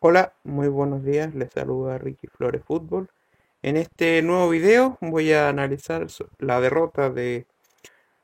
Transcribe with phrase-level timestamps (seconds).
[0.00, 3.10] Hola, muy buenos días, les saluda Ricky Flores Fútbol.
[3.62, 6.06] En este nuevo video voy a analizar
[6.38, 7.48] la derrota de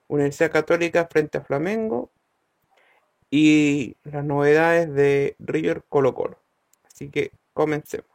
[0.06, 2.10] Universidad Católica frente a Flamengo
[3.28, 6.38] y las novedades de River Colo Colo.
[6.86, 8.06] Así que comencemos.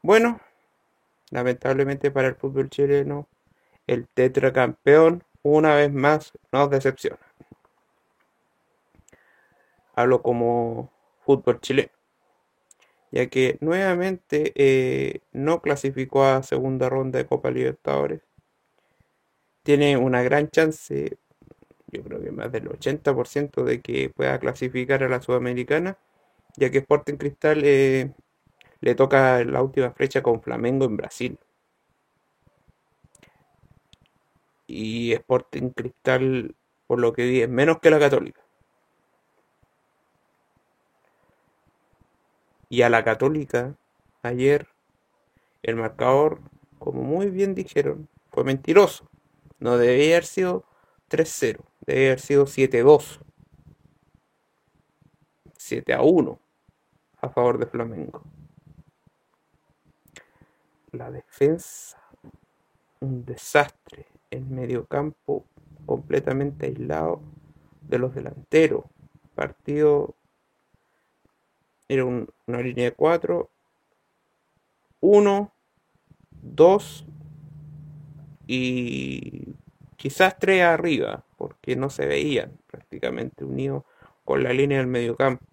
[0.00, 0.40] Bueno,
[1.30, 3.26] lamentablemente para el fútbol chileno,
[3.88, 7.18] el tetracampeón una vez más nos decepciona.
[9.96, 10.92] Hablo como
[11.24, 11.97] fútbol chileno.
[13.10, 18.22] Ya que nuevamente eh, no clasificó a segunda ronda de Copa Libertadores.
[19.62, 21.18] Tiene una gran chance,
[21.88, 25.98] yo creo que más del 80% de que pueda clasificar a la Sudamericana,
[26.56, 28.12] ya que Sporting Cristal eh,
[28.80, 31.38] le toca la última fecha con Flamengo en Brasil.
[34.66, 36.54] Y Sporting Cristal,
[36.86, 38.47] por lo que vi, es menos que la Católica.
[42.68, 43.76] Y a la Católica,
[44.22, 44.68] ayer,
[45.62, 46.40] el marcador,
[46.78, 49.08] como muy bien dijeron, fue mentiroso.
[49.58, 50.64] No debía haber sido
[51.10, 53.20] 3-0, debía haber sido 7-2,
[55.56, 56.38] 7-1
[57.20, 58.22] a favor de Flamengo.
[60.92, 61.98] La defensa,
[63.00, 64.06] un desastre.
[64.30, 65.46] El mediocampo
[65.86, 67.22] completamente aislado
[67.82, 68.84] de los delanteros.
[69.34, 70.14] Partido
[71.88, 73.50] era un- una línea de 4,
[75.00, 75.52] 1,
[76.42, 77.04] 2
[78.46, 79.54] y
[79.96, 83.84] quizás 3 arriba, porque no se veían prácticamente unidos
[84.24, 85.44] con la línea del mediocampo.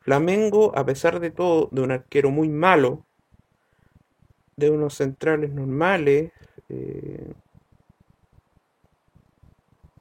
[0.00, 3.04] Flamengo, a pesar de todo, de un arquero muy malo,
[4.56, 6.30] de unos centrales normales,
[6.68, 7.32] eh,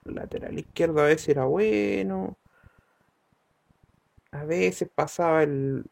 [0.06, 2.38] lateral izquierdo a veces era bueno,
[4.34, 5.86] a veces pasaba el,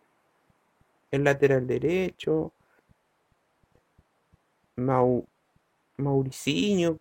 [1.11, 2.52] el lateral derecho,
[4.78, 5.25] Mau,
[5.97, 6.97] Mauricinho,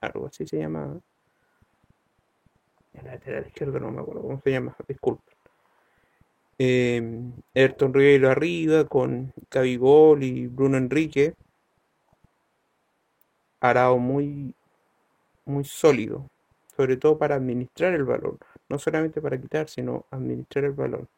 [0.00, 0.98] algo así se llamaba.
[2.92, 5.32] El lateral izquierdo no me acuerdo cómo se llama, disculpe.
[6.58, 7.02] Eh,
[7.54, 11.34] Ayrton Ribeiro arriba con Gabigol y Bruno Enrique,
[13.60, 14.54] Arao muy,
[15.44, 16.28] muy sólido,
[16.76, 18.38] sobre todo para administrar el balón,
[18.68, 21.08] no solamente para quitar, sino administrar el balón.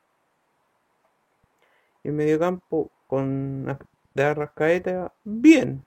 [2.03, 3.67] Y el mediocampo con
[4.15, 5.85] de Arrascaeta, bien.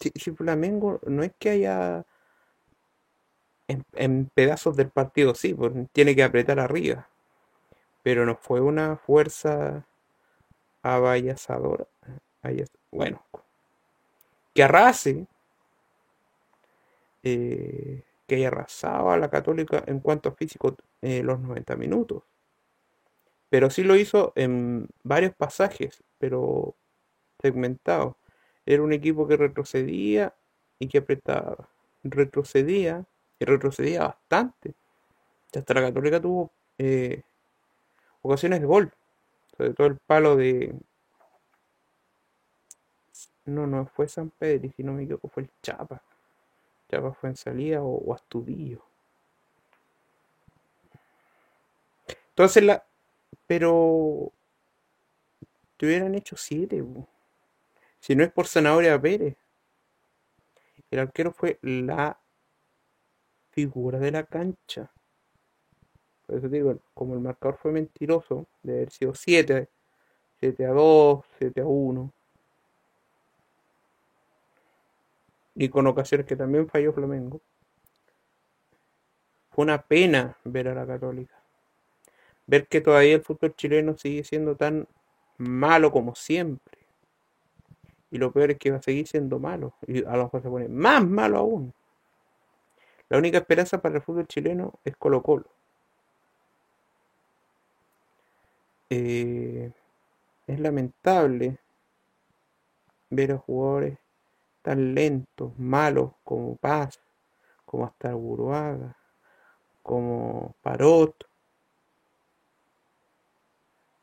[0.00, 2.04] Si, Flamengo no es que haya
[3.68, 7.08] en, pedazos del partido, sí, pues tiene que apretar arriba,
[8.02, 9.86] pero no fue una fuerza
[10.82, 11.86] avasalladora.
[12.42, 13.24] Avas- Bueno,
[14.54, 15.26] que arrase,
[17.22, 22.22] eh, que haya arrasado a la Católica en cuanto a físico eh, los 90 minutos.
[23.50, 26.74] Pero sí lo hizo en varios pasajes, pero
[27.40, 28.16] segmentado.
[28.66, 30.34] Era un equipo que retrocedía
[30.78, 31.68] y que apretaba.
[32.02, 33.04] Retrocedía
[33.38, 34.74] y retrocedía bastante.
[35.54, 37.22] Hasta la Católica tuvo eh,
[38.22, 38.92] ocasiones de gol.
[39.56, 40.74] Sobre todo el palo de...
[43.44, 46.02] No, no fue San Pedro, si no me equivoco, fue el Chapa.
[46.94, 48.84] Chapa fue en salida o, o Astudillo.
[52.30, 52.84] Entonces la...
[53.48, 54.32] Pero
[55.76, 56.84] te hubieran hecho siete.
[57.98, 59.36] Si no es por Zanahoria Pérez.
[60.90, 62.16] El arquero fue la
[63.50, 64.92] figura de la cancha.
[66.26, 69.68] Por eso digo, como el marcador fue mentiroso, de haber sido 7,
[70.38, 72.12] 7 a 2, 7 a 1,
[75.54, 77.40] y con ocasiones que también falló Flamengo,
[79.50, 81.40] fue una pena ver a la Católica.
[82.46, 84.88] Ver que todavía el fútbol chileno sigue siendo tan
[85.38, 86.78] malo como siempre.
[88.10, 89.74] Y lo peor es que va a seguir siendo malo.
[89.86, 91.72] Y a lo mejor se pone más malo aún.
[93.08, 95.46] La única esperanza para el fútbol chileno es Colo Colo.
[98.90, 99.70] Eh,
[100.46, 101.58] es lamentable
[103.10, 103.98] ver a jugadores
[104.64, 106.98] tan lentos, malos como Paz,
[107.66, 108.96] como hasta Buruaga,
[109.82, 111.28] como Parot.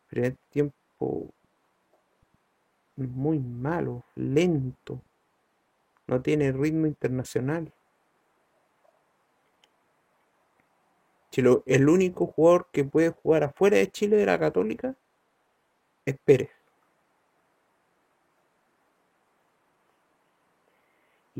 [0.08, 1.34] Primer tiempo
[2.96, 5.02] muy malo, lento,
[6.06, 7.74] no tiene ritmo internacional.
[11.66, 14.96] El único jugador que puede jugar afuera de Chile de la Católica
[16.06, 16.61] es Pérez.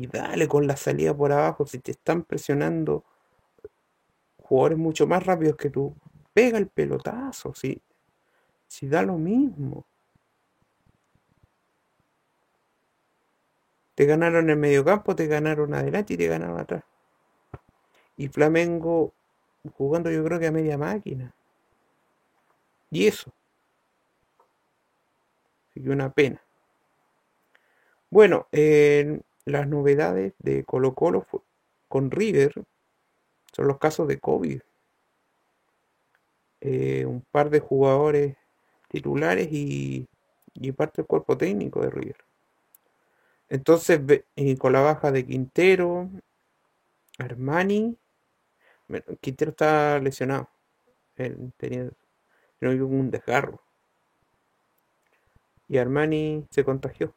[0.02, 3.04] Y dale con la salida por abajo, si te están presionando
[4.36, 5.94] jugadores mucho más rápidos que tú,
[6.34, 7.80] pega el pelotazo, si,
[8.66, 9.86] si da lo mismo.
[13.94, 16.82] Te ganaron en el mediocampo, te ganaron adelante y te ganaron atrás.
[18.16, 19.14] Y Flamengo
[19.74, 21.32] jugando yo creo que a media máquina.
[22.90, 23.32] Y eso.
[25.70, 26.42] Así una pena.
[28.10, 28.48] Bueno,
[29.44, 31.26] las novedades de Colo Colo
[31.88, 32.52] con River
[33.52, 34.60] son los casos de COVID.
[36.60, 38.36] Eh, un par de jugadores
[38.88, 40.06] titulares y,
[40.76, 42.16] parte del cuerpo técnico de River.
[43.48, 44.00] Entonces,
[44.58, 46.08] con la baja de Quintero,
[47.18, 47.96] Armani,
[49.20, 50.48] Quintero está lesionado.
[51.16, 51.90] Él tenía
[52.60, 53.60] un desgarro.
[55.68, 57.14] Y Armani se contagió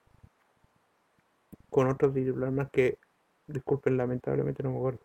[1.76, 3.00] con otros titular más que,
[3.48, 5.02] disculpen, lamentablemente no me acuerdo.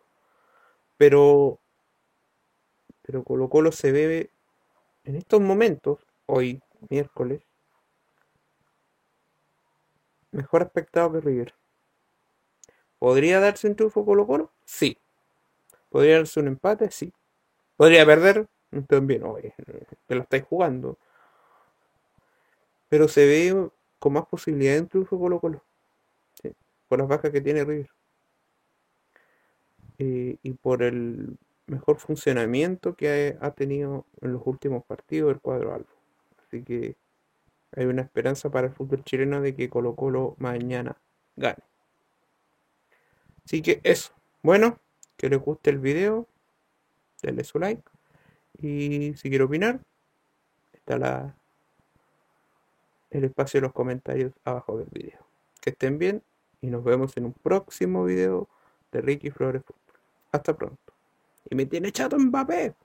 [0.95, 1.59] Pero,
[3.01, 4.29] pero Colo Colo se ve
[5.03, 7.41] en estos momentos, hoy, miércoles,
[10.31, 11.53] mejor aspectado que River.
[12.99, 14.53] ¿Podría darse un triunfo Colo Colo?
[14.63, 14.97] Sí.
[15.89, 16.89] ¿Podría darse un empate?
[16.89, 17.11] Sí.
[17.75, 18.47] ¿Podría perder?
[18.87, 19.53] También, oye,
[20.07, 20.97] que la estáis jugando.
[22.87, 23.69] Pero se ve
[23.99, 25.65] con más posibilidad de un triunfo Colo Colo
[26.87, 27.89] por las bajas que tiene River.
[29.97, 31.37] Y por el
[31.67, 35.87] mejor funcionamiento que ha, tenido en los últimos partidos el cuadro albo.
[36.45, 36.97] Así que
[37.75, 40.97] hay una esperanza para el fútbol chileno de que Colo Colo mañana
[41.35, 41.63] gane.
[43.45, 44.13] Así que eso.
[44.43, 44.79] Bueno,
[45.17, 46.27] que les guste el video,
[47.21, 47.83] denle su like.
[48.57, 49.79] Y si quiere opinar,
[50.73, 51.35] está la,
[53.11, 55.30] el espacio de los comentarios abajo del video.
[55.61, 56.23] Que estén bien
[56.59, 58.49] y nos vemos en un próximo video
[58.91, 59.81] de Ricky Flores Fútbol.
[60.33, 60.93] Hasta pronto.
[61.49, 62.75] Y me tiene chato Mbappé.